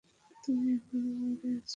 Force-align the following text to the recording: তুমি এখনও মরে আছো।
তুমি 0.43 0.67
এখনও 0.75 1.11
মরে 1.19 1.49
আছো। 1.53 1.69